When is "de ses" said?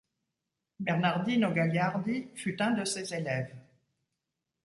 2.71-3.13